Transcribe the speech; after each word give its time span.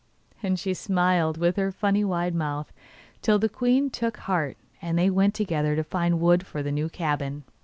And 0.41 0.57
she 0.59 0.73
smiled 0.73 1.37
with 1.37 1.57
her 1.57 1.71
funny 1.71 2.03
wide 2.03 2.33
mouth, 2.33 2.73
till 3.21 3.37
the 3.37 3.47
queen 3.47 3.91
took 3.91 4.17
heart, 4.17 4.57
and 4.81 4.97
they 4.97 5.11
went 5.11 5.35
together 5.35 5.75
to 5.75 5.83
find 5.83 6.19
wood 6.19 6.43
for 6.43 6.63
the 6.63 6.71
new 6.71 6.89
cabin. 6.89 7.43